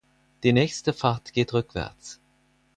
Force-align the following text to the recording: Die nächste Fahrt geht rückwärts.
Die 0.41 0.51
nächste 0.51 0.93
Fahrt 0.93 1.31
geht 1.31 1.53
rückwärts. 1.53 2.19